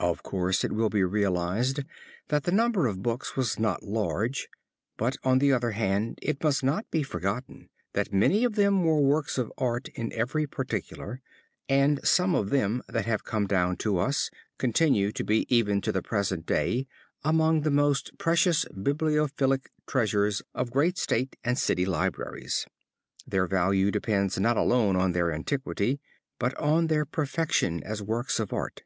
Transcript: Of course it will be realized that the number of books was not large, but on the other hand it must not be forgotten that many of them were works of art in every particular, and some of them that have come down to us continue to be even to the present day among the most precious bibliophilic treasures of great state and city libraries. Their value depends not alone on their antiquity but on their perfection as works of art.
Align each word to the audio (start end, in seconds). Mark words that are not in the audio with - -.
Of 0.00 0.22
course 0.22 0.64
it 0.64 0.72
will 0.72 0.90
be 0.90 1.02
realized 1.04 1.80
that 2.28 2.44
the 2.44 2.52
number 2.52 2.86
of 2.88 3.02
books 3.02 3.36
was 3.36 3.58
not 3.58 3.84
large, 3.84 4.48
but 4.98 5.16
on 5.22 5.38
the 5.38 5.50
other 5.50 5.70
hand 5.70 6.18
it 6.20 6.42
must 6.42 6.62
not 6.62 6.90
be 6.90 7.02
forgotten 7.02 7.70
that 7.94 8.12
many 8.12 8.44
of 8.44 8.54
them 8.56 8.84
were 8.84 9.00
works 9.00 9.38
of 9.38 9.50
art 9.56 9.88
in 9.94 10.12
every 10.12 10.46
particular, 10.46 11.22
and 11.70 12.06
some 12.06 12.34
of 12.34 12.50
them 12.50 12.82
that 12.88 13.06
have 13.06 13.24
come 13.24 13.46
down 13.46 13.76
to 13.78 13.96
us 13.96 14.30
continue 14.58 15.10
to 15.12 15.24
be 15.24 15.46
even 15.48 15.80
to 15.80 15.92
the 15.92 16.02
present 16.02 16.44
day 16.44 16.86
among 17.22 17.60
the 17.62 17.70
most 17.70 18.18
precious 18.18 18.66
bibliophilic 18.74 19.70
treasures 19.86 20.42
of 20.54 20.72
great 20.72 20.98
state 20.98 21.36
and 21.44 21.56
city 21.58 21.86
libraries. 21.86 22.66
Their 23.26 23.46
value 23.46 23.90
depends 23.90 24.38
not 24.38 24.58
alone 24.58 24.96
on 24.96 25.12
their 25.12 25.32
antiquity 25.32 25.98
but 26.38 26.54
on 26.58 26.88
their 26.88 27.06
perfection 27.06 27.82
as 27.84 28.02
works 28.02 28.38
of 28.38 28.52
art. 28.52 28.82